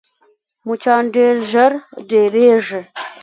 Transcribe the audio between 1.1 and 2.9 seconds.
ډېر ژر ډېرېږي